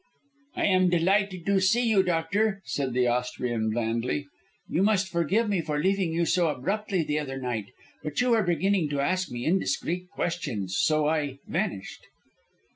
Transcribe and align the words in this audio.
"I 0.55 0.65
am 0.65 0.89
delighted 0.89 1.45
to 1.45 1.59
see 1.59 1.87
you, 1.87 2.01
doctor," 2.01 2.63
said 2.65 2.93
the 2.93 3.05
Austrian, 3.05 3.69
blandly. 3.69 4.25
"You 4.67 4.81
must 4.81 5.09
forgive 5.11 5.47
me 5.47 5.61
for 5.61 5.77
leaving 5.79 6.11
you 6.11 6.25
so 6.25 6.47
abruptly 6.47 7.03
the 7.03 7.19
other 7.19 7.37
night. 7.37 7.67
But 8.01 8.19
you 8.19 8.31
were 8.31 8.41
beginning 8.41 8.89
to 8.89 8.99
ask 8.99 9.29
me 9.29 9.45
indiscreet 9.45 10.09
questions, 10.09 10.75
so 10.75 11.07
I 11.07 11.37
vanished." 11.45 12.07